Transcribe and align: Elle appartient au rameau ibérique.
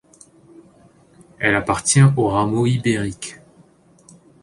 Elle 1.37 1.53
appartient 1.53 2.01
au 2.17 2.27
rameau 2.27 2.65
ibérique. 2.65 3.35